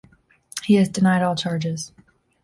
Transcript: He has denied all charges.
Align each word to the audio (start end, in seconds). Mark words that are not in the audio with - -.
He 0.63 0.73
has 0.77 0.89
denied 0.89 1.21
all 1.21 1.35
charges. 1.35 1.91